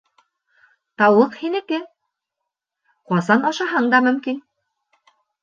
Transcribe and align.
—Тауыҡ 1.01 1.37
һинеке, 1.41 1.79
ҡасан 3.13 3.47
ашаһаң 3.51 3.93
да 3.93 4.01
мөмкин. 4.09 4.43